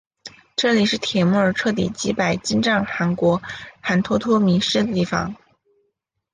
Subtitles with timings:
[0.55, 3.39] 这里是帖木儿彻底击败金帐汗国
[3.81, 5.35] 汗脱脱迷失的地方。